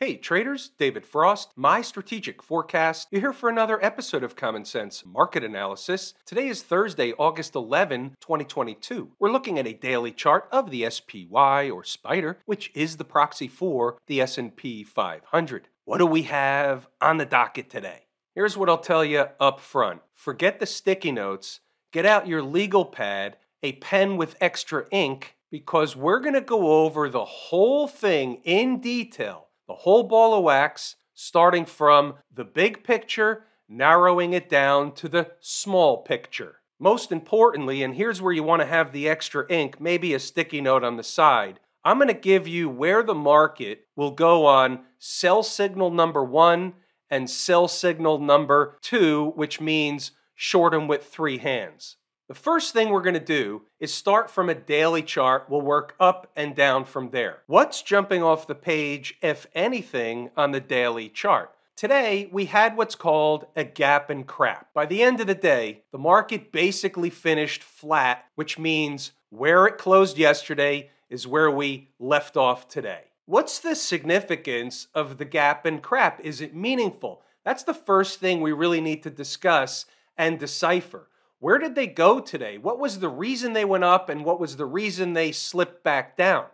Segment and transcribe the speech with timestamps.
[0.00, 3.08] Hey traders, David Frost, my strategic forecast.
[3.10, 6.14] You're here for another episode of Common Sense Market Analysis.
[6.24, 9.10] Today is Thursday, August 11, 2022.
[9.18, 13.48] We're looking at a daily chart of the SPY or Spider, which is the proxy
[13.48, 15.66] for the S&P 500.
[15.84, 18.04] What do we have on the docket today?
[18.36, 20.02] Here's what I'll tell you up front.
[20.14, 21.58] Forget the sticky notes.
[21.92, 26.84] Get out your legal pad, a pen with extra ink because we're going to go
[26.84, 32.82] over the whole thing in detail the whole ball of wax, starting from the big
[32.82, 36.56] picture, narrowing it down to the small picture.
[36.80, 40.60] Most importantly, and here's where you want to have the extra ink, maybe a sticky
[40.60, 41.60] note on the side.
[41.84, 46.74] I'm going to give you where the market will go on sell signal number one
[47.10, 51.96] and sell signal number two, which means short them with three hands.
[52.28, 55.46] The first thing we're going to do is start from a daily chart.
[55.48, 57.38] We'll work up and down from there.
[57.46, 61.54] What's jumping off the page, if anything, on the daily chart?
[61.74, 64.74] Today, we had what's called a gap and crap.
[64.74, 69.78] By the end of the day, the market basically finished flat, which means where it
[69.78, 73.04] closed yesterday is where we left off today.
[73.24, 76.20] What's the significance of the gap and crap?
[76.22, 77.22] Is it meaningful?
[77.42, 79.86] That's the first thing we really need to discuss
[80.18, 81.08] and decipher.
[81.40, 82.58] Where did they go today?
[82.58, 86.16] What was the reason they went up and what was the reason they slipped back
[86.16, 86.46] down?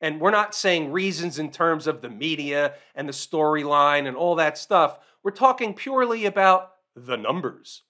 [0.00, 4.34] And we're not saying reasons in terms of the media and the storyline and all
[4.36, 4.98] that stuff.
[5.22, 7.82] We're talking purely about the numbers.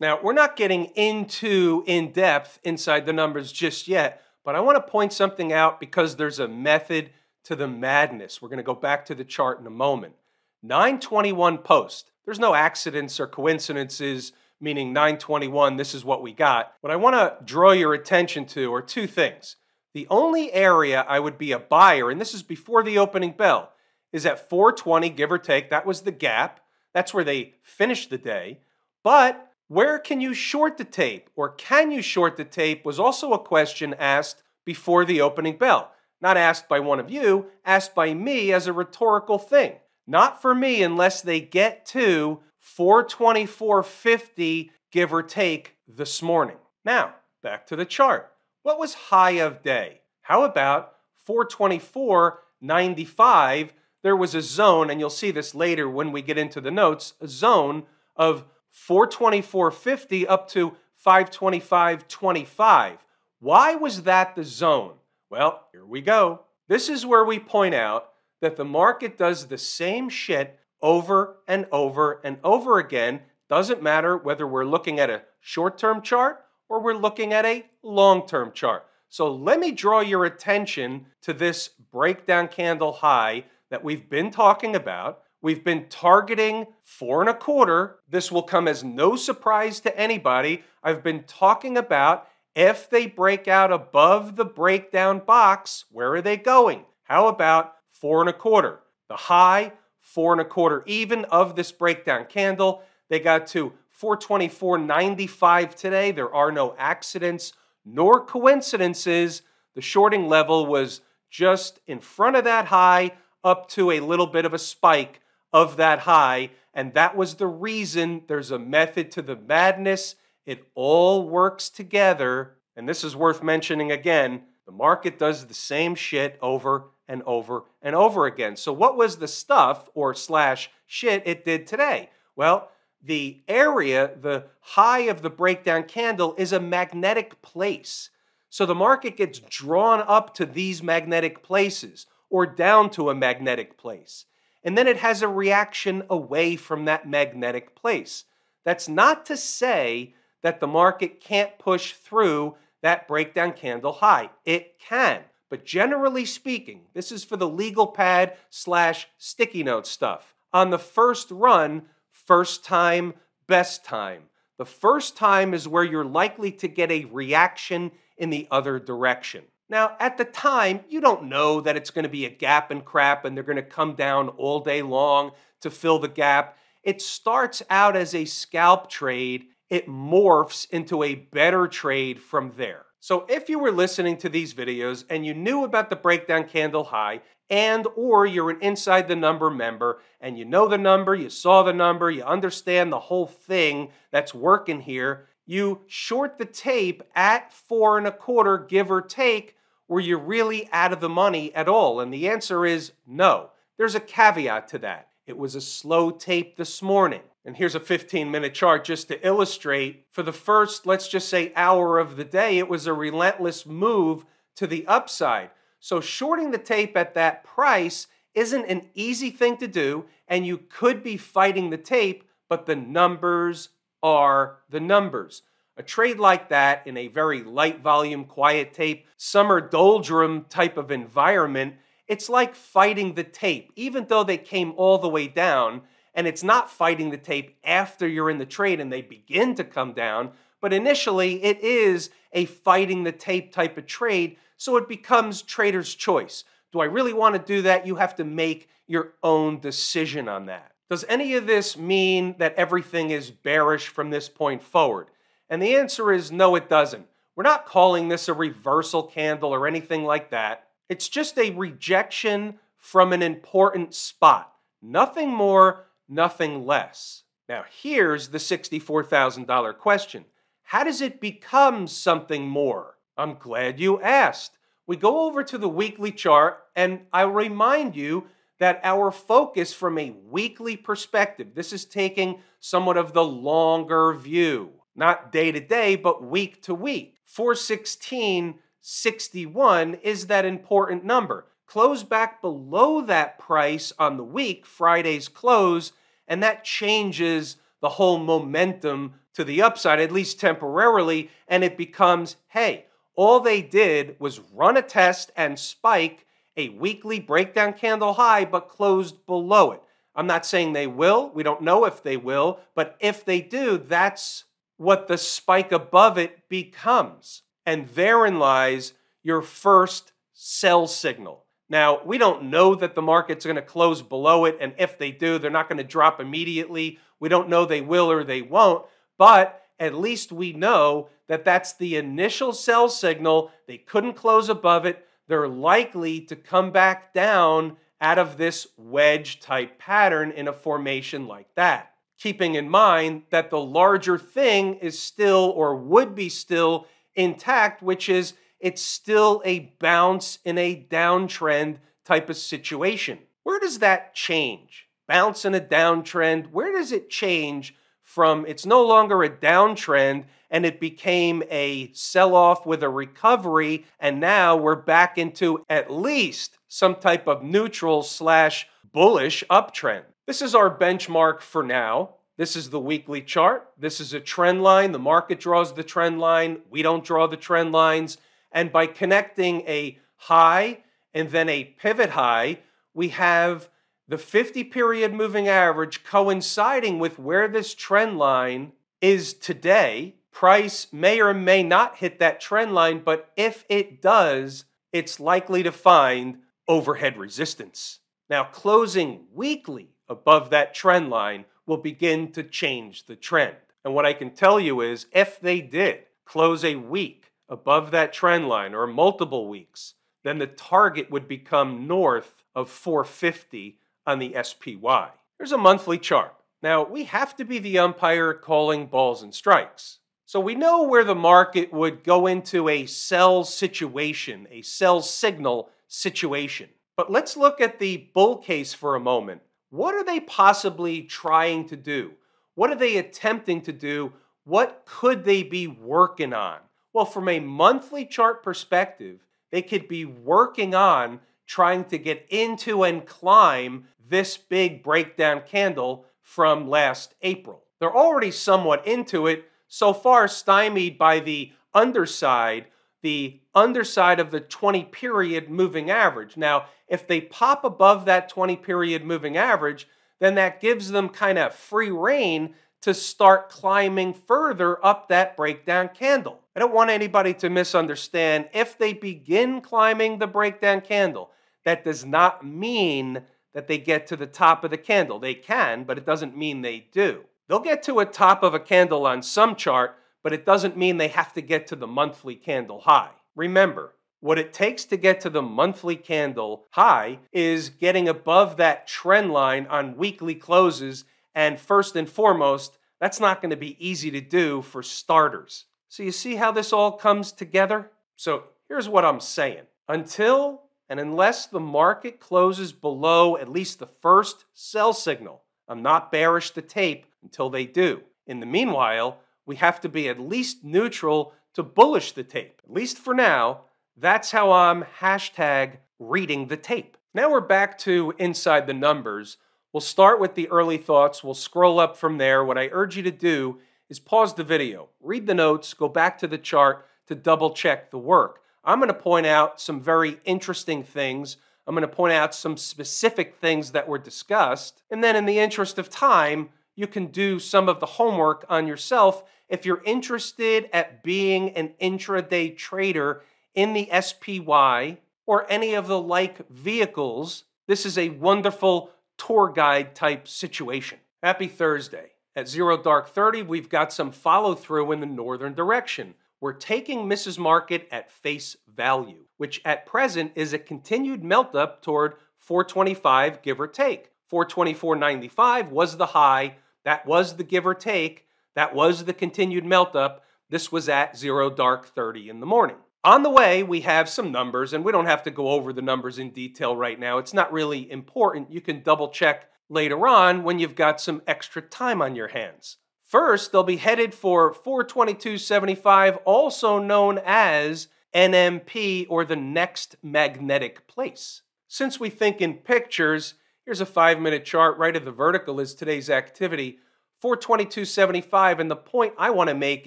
[0.00, 4.76] Now, we're not getting into in depth inside the numbers just yet, but I want
[4.76, 7.10] to point something out because there's a method
[7.44, 8.40] to the madness.
[8.40, 10.14] We're going to go back to the chart in a moment.
[10.62, 12.09] 921 post.
[12.30, 16.74] There's no accidents or coincidences, meaning 921, this is what we got.
[16.80, 19.56] What I want to draw your attention to are two things.
[19.94, 23.72] The only area I would be a buyer, and this is before the opening bell,
[24.12, 25.70] is at 420, give or take.
[25.70, 26.60] That was the gap.
[26.94, 28.60] That's where they finished the day.
[29.02, 33.32] But where can you short the tape, or can you short the tape, was also
[33.32, 35.90] a question asked before the opening bell.
[36.20, 39.78] Not asked by one of you, asked by me as a rhetorical thing.
[40.10, 42.40] Not for me unless they get to
[42.76, 46.56] 424.50, give or take, this morning.
[46.84, 48.32] Now, back to the chart.
[48.64, 50.00] What was high of day?
[50.22, 50.94] How about
[51.28, 53.70] 424.95?
[54.02, 57.14] There was a zone, and you'll see this later when we get into the notes,
[57.20, 57.84] a zone
[58.16, 58.44] of
[58.74, 60.72] 424.50 up to
[61.06, 62.96] 525.25.
[63.38, 64.94] Why was that the zone?
[65.30, 66.40] Well, here we go.
[66.66, 68.09] This is where we point out
[68.40, 73.20] that the market does the same shit over and over and over again.
[73.48, 77.66] Doesn't matter whether we're looking at a short term chart or we're looking at a
[77.82, 78.86] long term chart.
[79.08, 84.76] So let me draw your attention to this breakdown candle high that we've been talking
[84.76, 85.22] about.
[85.42, 87.96] We've been targeting four and a quarter.
[88.08, 90.62] This will come as no surprise to anybody.
[90.82, 96.36] I've been talking about if they break out above the breakdown box, where are they
[96.36, 96.84] going?
[97.04, 98.80] How about four and a quarter.
[99.08, 102.82] The high, four and a quarter even of this breakdown candle.
[103.08, 106.10] They got to 424.95 today.
[106.10, 107.52] There are no accidents
[107.84, 109.42] nor coincidences.
[109.74, 113.12] The shorting level was just in front of that high,
[113.44, 115.20] up to a little bit of a spike
[115.52, 116.50] of that high.
[116.74, 120.16] And that was the reason there's a method to the madness.
[120.46, 122.54] It all works together.
[122.76, 127.64] And this is worth mentioning again the market does the same shit over and over
[127.82, 128.56] and over again.
[128.56, 132.08] So, what was the stuff or slash shit it did today?
[132.36, 132.70] Well,
[133.02, 138.10] the area, the high of the breakdown candle, is a magnetic place.
[138.50, 143.78] So the market gets drawn up to these magnetic places or down to a magnetic
[143.78, 144.26] place.
[144.62, 148.24] And then it has a reaction away from that magnetic place.
[148.64, 154.30] That's not to say that the market can't push through that breakdown candle high.
[154.44, 155.22] It can.
[155.50, 160.34] But generally speaking, this is for the legal pad slash sticky note stuff.
[160.52, 163.14] On the first run, first time,
[163.46, 164.22] best time.
[164.58, 169.44] The first time is where you're likely to get a reaction in the other direction.
[169.68, 172.84] Now, at the time, you don't know that it's going to be a gap and
[172.84, 176.56] crap and they're going to come down all day long to fill the gap.
[176.82, 182.86] It starts out as a scalp trade, it morphs into a better trade from there.
[183.02, 186.84] So if you were listening to these videos and you knew about the breakdown candle
[186.84, 191.30] high and or you're an inside the number member and you know the number, you
[191.30, 197.02] saw the number, you understand the whole thing that's working here, you short the tape
[197.14, 199.56] at four and a quarter, give or take,
[199.88, 202.00] were you really out of the money at all?
[202.00, 203.50] And the answer is no.
[203.78, 205.08] There's a caveat to that.
[205.26, 207.22] It was a slow tape this morning.
[207.44, 210.04] And here's a 15 minute chart just to illustrate.
[210.10, 214.26] For the first, let's just say, hour of the day, it was a relentless move
[214.56, 215.50] to the upside.
[215.78, 220.58] So, shorting the tape at that price isn't an easy thing to do, and you
[220.58, 223.70] could be fighting the tape, but the numbers
[224.02, 225.42] are the numbers.
[225.76, 230.90] A trade like that in a very light volume, quiet tape, summer doldrum type of
[230.90, 231.76] environment,
[232.06, 235.82] it's like fighting the tape, even though they came all the way down.
[236.14, 239.64] And it's not fighting the tape after you're in the trade and they begin to
[239.64, 244.36] come down, but initially it is a fighting the tape type of trade.
[244.56, 246.44] So it becomes trader's choice.
[246.72, 247.86] Do I really want to do that?
[247.86, 250.72] You have to make your own decision on that.
[250.88, 255.06] Does any of this mean that everything is bearish from this point forward?
[255.48, 257.06] And the answer is no, it doesn't.
[257.36, 260.66] We're not calling this a reversal candle or anything like that.
[260.88, 264.52] It's just a rejection from an important spot.
[264.82, 267.24] Nothing more, nothing less.
[267.48, 270.24] Now, here's the $64,000 question
[270.64, 272.96] How does it become something more?
[273.16, 274.58] I'm glad you asked.
[274.86, 278.26] We go over to the weekly chart, and I remind you
[278.58, 284.72] that our focus from a weekly perspective, this is taking somewhat of the longer view
[285.00, 287.16] not day to day, but week to week.
[287.26, 291.46] 416.61 is that important number.
[291.66, 295.92] Close back below that price on the week, Friday's close,
[296.30, 302.36] and that changes the whole momentum to the upside, at least temporarily, and it becomes
[302.48, 302.86] hey,
[303.16, 308.68] all they did was run a test and spike a weekly breakdown candle high, but
[308.68, 309.82] closed below it.
[310.14, 311.30] I'm not saying they will.
[311.34, 314.44] We don't know if they will, but if they do, that's
[314.76, 317.42] what the spike above it becomes.
[317.66, 321.44] And therein lies your first sell signal.
[321.70, 325.12] Now, we don't know that the market's going to close below it, and if they
[325.12, 326.98] do, they're not going to drop immediately.
[327.18, 328.84] We don't know they will or they won't,
[329.16, 333.50] but at least we know that that's the initial sell signal.
[333.66, 335.06] They couldn't close above it.
[335.28, 341.26] They're likely to come back down out of this wedge type pattern in a formation
[341.26, 341.90] like that
[342.20, 348.08] keeping in mind that the larger thing is still or would be still intact, which
[348.08, 353.18] is it's still a bounce in a downtrend type of situation.
[353.42, 354.86] Where does that change?
[355.08, 360.66] Bounce in a downtrend, where does it change from it's no longer a downtrend and
[360.66, 366.58] it became a sell off with a recovery, and now we're back into at least
[366.66, 370.02] some type of neutral slash bullish uptrend?
[370.26, 372.14] This is our benchmark for now.
[372.36, 373.68] This is the weekly chart.
[373.78, 374.92] This is a trend line.
[374.92, 376.62] The market draws the trend line.
[376.68, 378.18] We don't draw the trend lines.
[378.52, 380.78] And by connecting a high
[381.14, 382.60] and then a pivot high,
[382.94, 383.68] we have
[384.08, 390.16] the 50 period moving average coinciding with where this trend line is today.
[390.32, 395.62] Price may or may not hit that trend line, but if it does, it's likely
[395.62, 398.00] to find overhead resistance.
[398.28, 403.56] Now, closing weekly above that trend line will begin to change the trend.
[403.84, 407.19] And what I can tell you is if they did close a week
[407.50, 409.94] above that trend line or multiple weeks,
[410.24, 415.10] then the target would become north of 450 on the SPY.
[415.38, 416.34] Here's a monthly chart.
[416.62, 419.98] Now, we have to be the umpire calling balls and strikes.
[420.26, 425.70] So we know where the market would go into a sell situation, a sell signal
[425.88, 426.68] situation.
[426.96, 431.66] But let's look at the bull case for a moment what are they possibly trying
[431.68, 432.12] to do?
[432.56, 434.12] What are they attempting to do?
[434.44, 436.58] What could they be working on?
[436.92, 439.20] Well, from a monthly chart perspective,
[439.50, 446.04] they could be working on trying to get into and climb this big breakdown candle
[446.20, 447.64] from last April.
[447.78, 452.66] They're already somewhat into it, so far stymied by the underside
[453.02, 456.36] the underside of the 20 period moving average.
[456.36, 461.38] Now, if they pop above that 20 period moving average, then that gives them kind
[461.38, 466.40] of free rein to start climbing further up that breakdown candle.
[466.56, 468.48] I don't want anybody to misunderstand.
[468.52, 471.30] If they begin climbing the breakdown candle,
[471.64, 473.22] that does not mean
[473.52, 475.18] that they get to the top of the candle.
[475.18, 477.24] They can, but it doesn't mean they do.
[477.48, 480.96] They'll get to a top of a candle on some chart, but it doesn't mean
[480.96, 483.10] they have to get to the monthly candle high.
[483.34, 488.86] Remember, what it takes to get to the monthly candle high is getting above that
[488.86, 491.04] trend line on weekly closes.
[491.34, 495.64] And first and foremost, that's not going to be easy to do for starters.
[495.88, 497.90] So, you see how this all comes together?
[498.16, 503.86] So, here's what I'm saying until and unless the market closes below at least the
[503.86, 505.42] first sell signal.
[505.68, 508.02] I'm not bearish the tape until they do.
[508.26, 512.60] In the meanwhile, we have to be at least neutral to bullish the tape.
[512.64, 513.62] At least for now,
[513.96, 516.96] that's how I'm hashtag reading the tape.
[517.14, 519.36] Now we're back to inside the numbers.
[519.72, 521.22] We'll start with the early thoughts.
[521.22, 522.44] We'll scroll up from there.
[522.44, 523.58] What I urge you to do
[523.88, 527.90] is pause the video, read the notes, go back to the chart to double check
[527.90, 528.42] the work.
[528.64, 531.36] I'm going to point out some very interesting things.
[531.66, 534.82] I'm going to point out some specific things that were discussed.
[534.90, 538.66] And then, in the interest of time, you can do some of the homework on
[538.66, 543.22] yourself if you're interested at being an intraday trader
[543.54, 547.44] in the SPY or any of the like vehicles.
[547.68, 548.90] This is a wonderful
[549.26, 550.98] tour guide type situation.
[551.22, 552.12] Happy Thursday.
[552.36, 557.06] At Zero Dark 30, we've got some follow through in the northern direction we're taking
[557.06, 557.38] Mrs.
[557.38, 563.60] Market at face value, which at present is a continued melt up toward 425 give
[563.60, 564.10] or take.
[564.32, 569.94] 424.95 was the high, that was the give or take, that was the continued melt
[569.94, 570.24] up.
[570.48, 572.76] This was at zero dark 30 in the morning.
[573.02, 575.80] On the way, we have some numbers, and we don't have to go over the
[575.80, 577.16] numbers in detail right now.
[577.16, 578.52] It's not really important.
[578.52, 582.76] You can double check later on when you've got some extra time on your hands.
[583.02, 591.40] First, they'll be headed for 422.75, also known as NMP or the next magnetic place.
[591.68, 594.76] Since we think in pictures, here's a five minute chart.
[594.76, 596.78] Right of the vertical is today's activity
[597.24, 598.58] 422.75.
[598.58, 599.86] And the point I want to make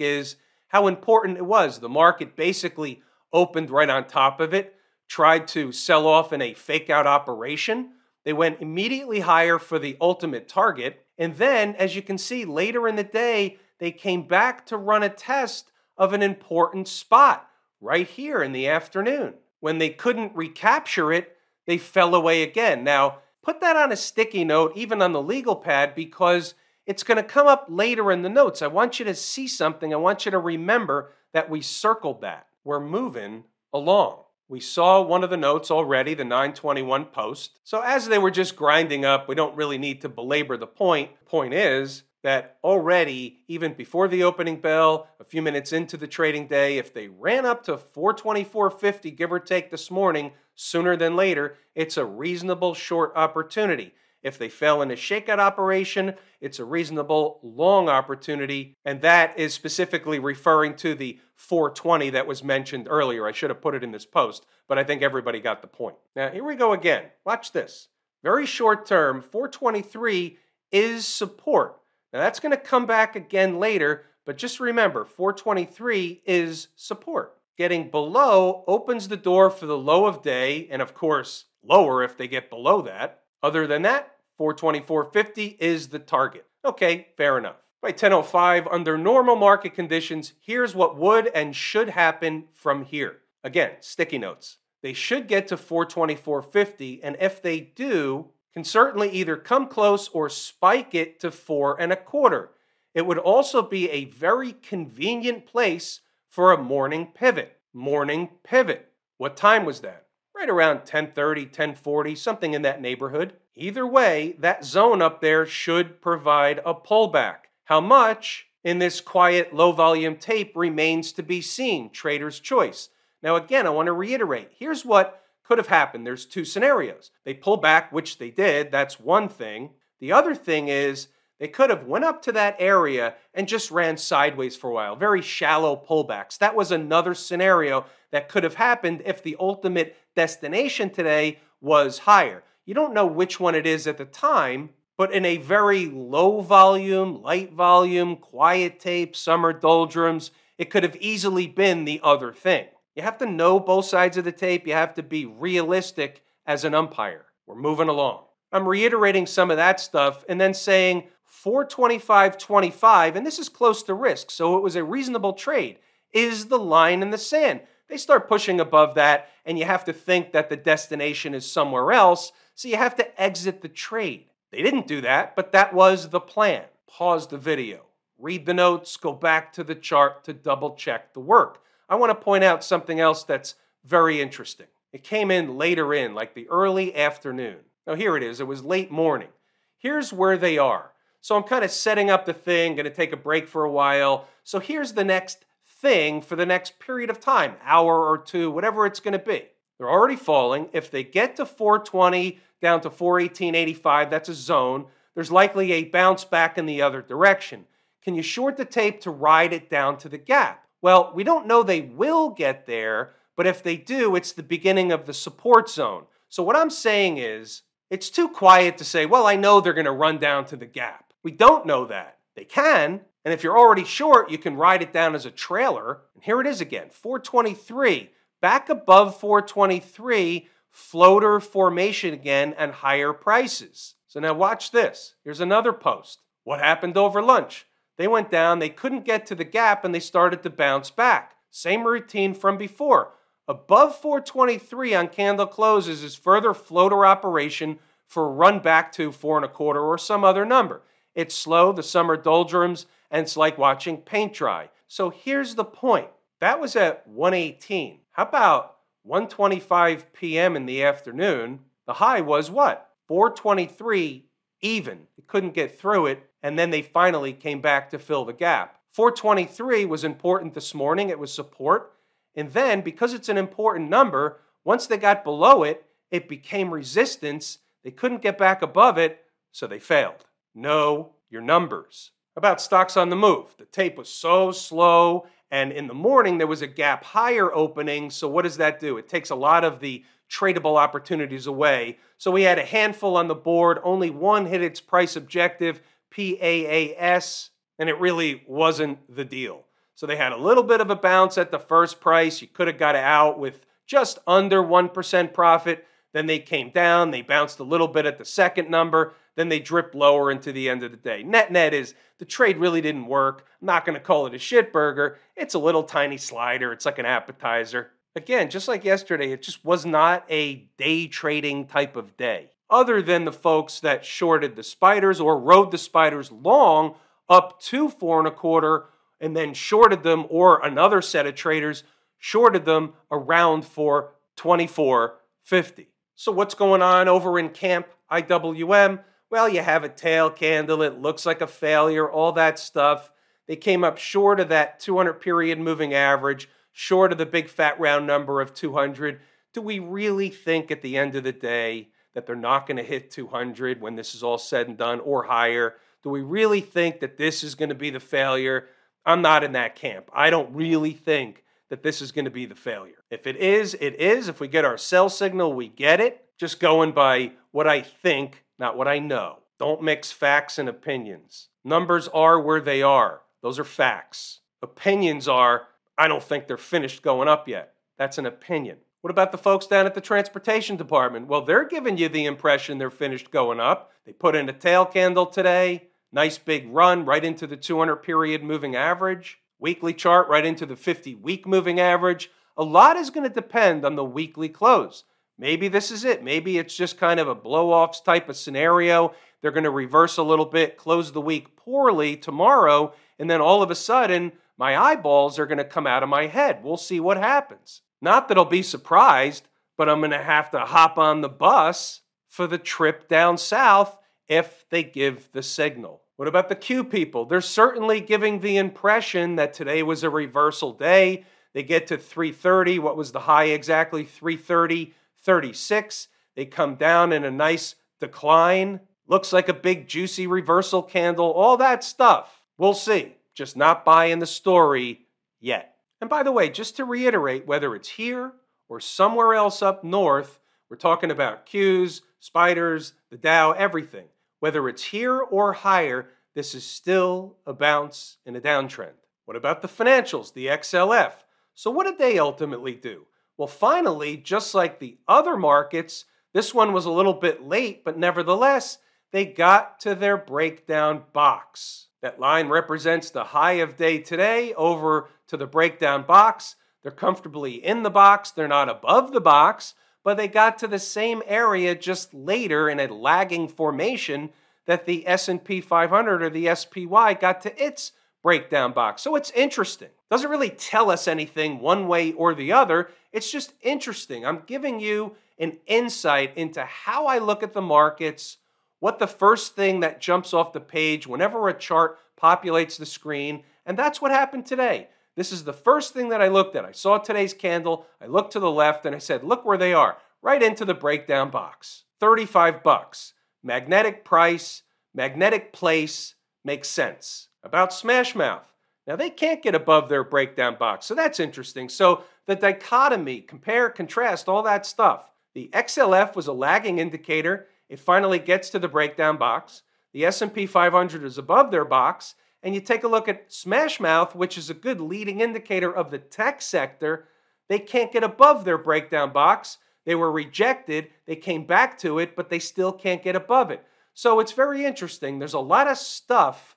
[0.00, 0.36] is
[0.68, 1.78] how important it was.
[1.78, 3.02] The market basically
[3.34, 4.74] opened right on top of it,
[5.08, 7.90] tried to sell off in a fake out operation.
[8.24, 12.88] They went immediately higher for the ultimate target and then, as you can see later
[12.88, 17.48] in the day, they came back to run a test of an important spot
[17.80, 19.34] right here in the afternoon.
[19.60, 21.36] When they couldn't recapture it,
[21.66, 22.84] they fell away again.
[22.84, 26.54] Now, put that on a sticky note, even on the legal pad, because
[26.86, 28.60] it's going to come up later in the notes.
[28.60, 29.92] I want you to see something.
[29.92, 32.46] I want you to remember that we circled that.
[32.64, 34.22] We're moving along.
[34.48, 37.58] We saw one of the notes already, the 921 post.
[37.62, 41.10] So as they were just grinding up, we don't really need to belabor the point.
[41.26, 46.46] Point is that already, even before the opening bell, a few minutes into the trading
[46.46, 51.56] day, if they ran up to 424.50, give or take this morning, sooner than later,
[51.74, 53.92] it's a reasonable short opportunity.
[54.24, 58.74] If they fail in a shakeout operation, it's a reasonable long opportunity.
[58.84, 63.26] And that is specifically referring to the 420 that was mentioned earlier.
[63.26, 65.96] I should have put it in this post, but I think everybody got the point.
[66.16, 67.04] Now, here we go again.
[67.26, 67.88] Watch this.
[68.22, 70.38] Very short term, 423
[70.72, 71.78] is support.
[72.12, 77.36] Now, that's going to come back again later, but just remember 423 is support.
[77.58, 82.16] Getting below opens the door for the low of day, and of course, lower if
[82.16, 83.20] they get below that.
[83.42, 86.46] Other than that, 424.50 is the target.
[86.64, 87.56] Okay, fair enough.
[87.82, 93.18] By 1005, under normal market conditions, here's what would and should happen from here.
[93.42, 94.56] Again, sticky notes.
[94.82, 100.30] They should get to 424.50, and if they do, can certainly either come close or
[100.30, 102.52] spike it to four and a quarter.
[102.94, 107.58] It would also be a very convenient place for a morning pivot.
[107.72, 108.92] Morning pivot.
[109.18, 110.06] What time was that?
[110.34, 113.34] Right around 1030, 1040, something in that neighborhood.
[113.56, 117.36] Either way, that zone up there should provide a pullback.
[117.64, 122.88] How much in this quiet, low volume tape remains to be seen, trader's choice.
[123.22, 126.06] Now, again, I want to reiterate here's what could have happened.
[126.06, 127.10] There's two scenarios.
[127.24, 129.70] They pull back, which they did, that's one thing.
[130.00, 131.08] The other thing is
[131.38, 134.96] they could have went up to that area and just ran sideways for a while,
[134.96, 136.38] very shallow pullbacks.
[136.38, 142.42] That was another scenario that could have happened if the ultimate destination today was higher.
[142.66, 146.40] You don't know which one it is at the time, but in a very low
[146.40, 152.66] volume, light volume, quiet tape, summer doldrums, it could have easily been the other thing.
[152.94, 154.66] You have to know both sides of the tape.
[154.66, 157.26] You have to be realistic as an umpire.
[157.46, 158.24] We're moving along.
[158.52, 161.08] I'm reiterating some of that stuff and then saying
[161.44, 165.80] 425.25, and this is close to risk, so it was a reasonable trade,
[166.12, 167.62] is the line in the sand.
[167.88, 171.90] They start pushing above that, and you have to think that the destination is somewhere
[171.92, 174.26] else, so you have to exit the trade.
[174.50, 176.64] They didn't do that, but that was the plan.
[176.86, 177.86] Pause the video,
[178.18, 181.62] read the notes, go back to the chart to double check the work.
[181.88, 184.66] I want to point out something else that's very interesting.
[184.92, 187.56] It came in later in, like the early afternoon.
[187.86, 188.40] Now, here it is.
[188.40, 189.28] It was late morning.
[189.76, 190.92] Here's where they are.
[191.20, 193.70] So I'm kind of setting up the thing, going to take a break for a
[193.70, 194.28] while.
[194.44, 198.86] So here's the next thing for the next period of time, hour or two, whatever
[198.86, 199.44] it's going to be.
[199.84, 200.70] The They're already falling.
[200.72, 204.86] If they get to 420 down to 418.85, that's a zone.
[205.14, 207.66] There's likely a bounce back in the other direction.
[208.02, 210.66] Can you short the tape to ride it down to the gap?
[210.80, 214.90] Well, we don't know they will get there, but if they do, it's the beginning
[214.90, 216.04] of the support zone.
[216.30, 217.60] So what I'm saying is,
[217.90, 220.64] it's too quiet to say, well, I know they're going to run down to the
[220.64, 221.12] gap.
[221.22, 222.20] We don't know that.
[222.36, 226.00] They can, and if you're already short, you can ride it down as a trailer.
[226.14, 228.12] And here it is again 423,
[228.44, 233.94] back above 423, floater formation again, and higher prices.
[234.06, 235.14] So now watch this.
[235.24, 236.20] Here's another post.
[236.42, 237.64] What happened over lunch?
[237.96, 241.36] They went down, they couldn't get to the gap, and they started to bounce back.
[241.50, 243.12] Same routine from before.
[243.48, 249.46] Above 423 on candle closes is further floater operation for run back to four and
[249.46, 250.82] a quarter or some other number.
[251.14, 254.68] It's slow, the summer doldrums, and it's like watching paint dry.
[254.86, 256.08] So here's the point.
[256.40, 258.00] That was at 118.
[258.14, 260.54] How about 1:25 p.m.
[260.54, 261.60] in the afternoon?
[261.84, 262.88] The high was what?
[263.08, 264.26] 423
[264.60, 265.08] even.
[265.18, 268.78] It couldn't get through it, and then they finally came back to fill the gap.
[268.92, 271.10] 423 was important this morning.
[271.10, 271.92] It was support.
[272.36, 277.58] And then, because it's an important number, once they got below it, it became resistance.
[277.82, 280.26] They couldn't get back above it, so they failed.
[280.54, 282.12] Know your numbers.
[282.36, 283.56] About stocks on the move.
[283.58, 288.10] The tape was so slow, and in the morning there was a gap higher opening.
[288.10, 288.98] So, what does that do?
[288.98, 291.98] It takes a lot of the tradable opportunities away.
[292.18, 293.78] So, we had a handful on the board.
[293.84, 295.80] Only one hit its price objective,
[296.10, 299.66] PAAS, and it really wasn't the deal.
[299.94, 302.42] So, they had a little bit of a bounce at the first price.
[302.42, 305.86] You could have got out with just under 1% profit.
[306.12, 309.58] Then they came down, they bounced a little bit at the second number, then they
[309.58, 311.22] drip lower into the end of the day.
[311.22, 313.46] Net net is the trade really didn't work.
[313.60, 315.18] I'm not going to call it a shit burger.
[315.36, 317.90] It's a little tiny slider, it's like an appetizer.
[318.16, 322.50] Again, just like yesterday, it just was not a day trading type of day.
[322.70, 326.94] Other than the folks that shorted the spiders or rode the spiders long
[327.28, 328.86] up to four and a quarter
[329.20, 331.82] and then shorted them, or another set of traders
[332.18, 335.86] shorted them around for 24.50.
[336.14, 339.00] So, what's going on over in Camp IWM?
[339.34, 343.10] Well, you have a tail candle, it looks like a failure, all that stuff.
[343.48, 347.80] They came up short of that 200 period moving average, short of the big fat
[347.80, 349.18] round number of 200.
[349.52, 352.84] Do we really think at the end of the day that they're not going to
[352.84, 355.74] hit 200 when this is all said and done or higher?
[356.04, 358.68] Do we really think that this is going to be the failure?
[359.04, 360.10] I'm not in that camp.
[360.14, 363.02] I don't really think that this is going to be the failure.
[363.10, 364.28] If it is, it is.
[364.28, 366.23] If we get our sell signal, we get it.
[366.38, 369.38] Just going by what I think, not what I know.
[369.58, 371.48] Don't mix facts and opinions.
[371.64, 373.22] Numbers are where they are.
[373.42, 374.40] Those are facts.
[374.62, 377.74] Opinions are, I don't think they're finished going up yet.
[377.98, 378.78] That's an opinion.
[379.00, 381.28] What about the folks down at the transportation department?
[381.28, 383.92] Well, they're giving you the impression they're finished going up.
[384.06, 388.42] They put in a tail candle today, nice big run right into the 200 period
[388.42, 392.30] moving average weekly chart right into the 50 week moving average.
[392.56, 395.04] A lot is going to depend on the weekly close.
[395.38, 396.22] Maybe this is it.
[396.22, 399.14] Maybe it's just kind of a blow offs type of scenario.
[399.40, 403.62] They're going to reverse a little bit, close the week poorly tomorrow, and then all
[403.62, 406.62] of a sudden, my eyeballs are going to come out of my head.
[406.62, 407.82] We'll see what happens.
[408.00, 412.02] Not that I'll be surprised, but I'm going to have to hop on the bus
[412.28, 416.02] for the trip down south if they give the signal.
[416.16, 417.24] What about the Q people?
[417.24, 421.24] They're certainly giving the impression that today was a reversal day.
[421.54, 422.78] They get to 330.
[422.78, 424.04] What was the high exactly?
[424.04, 426.08] 330, 36.
[426.36, 428.80] They come down in a nice decline.
[429.06, 432.42] Looks like a big juicy reversal candle, all that stuff.
[432.56, 433.16] We'll see.
[433.34, 435.06] Just not buying the story
[435.40, 435.76] yet.
[436.00, 438.32] And by the way, just to reiterate, whether it's here
[438.68, 440.38] or somewhere else up north,
[440.70, 444.06] we're talking about Qs, spiders, the Dow, everything.
[444.40, 448.92] Whether it's here or higher, this is still a bounce in a downtrend.
[449.24, 451.12] What about the financials, the XLF?
[451.54, 453.06] So, what did they ultimately do?
[453.36, 457.98] Well, finally, just like the other markets, this one was a little bit late, but
[457.98, 458.78] nevertheless,
[459.12, 461.88] they got to their breakdown box.
[462.02, 466.56] That line represents the high of day today over to the breakdown box.
[466.82, 470.78] They're comfortably in the box, they're not above the box, but they got to the
[470.78, 474.30] same area just later in a lagging formation
[474.66, 477.92] that the S&P 500 or the SPY got to its
[478.24, 479.02] breakdown box.
[479.02, 479.90] So it's interesting.
[480.10, 482.90] Doesn't really tell us anything one way or the other.
[483.12, 484.26] It's just interesting.
[484.26, 488.38] I'm giving you an insight into how I look at the markets,
[488.80, 493.42] what the first thing that jumps off the page whenever a chart populates the screen,
[493.66, 494.88] and that's what happened today.
[495.16, 496.64] This is the first thing that I looked at.
[496.64, 499.74] I saw today's candle, I looked to the left, and I said, look where they
[499.74, 501.84] are, right into the breakdown box.
[502.00, 503.12] 35 bucks.
[503.42, 504.62] Magnetic price,
[504.94, 507.28] magnetic place, makes sense.
[507.44, 508.40] About Smashmouth.
[508.86, 511.68] Now they can't get above their breakdown box, so that's interesting.
[511.68, 515.10] So the dichotomy, compare, contrast, all that stuff.
[515.34, 517.46] The XLF was a lagging indicator.
[517.68, 519.62] It finally gets to the breakdown box.
[519.92, 524.36] The S&P 500 is above their box, and you take a look at Smashmouth, which
[524.36, 527.08] is a good leading indicator of the tech sector.
[527.48, 529.58] They can't get above their breakdown box.
[529.84, 530.88] They were rejected.
[531.06, 533.64] They came back to it, but they still can't get above it.
[533.92, 535.18] So it's very interesting.
[535.18, 536.56] There's a lot of stuff